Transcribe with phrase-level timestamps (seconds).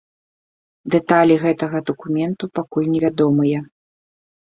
[0.95, 3.59] Дэталі гэтага дакументу пакуль невядомыя.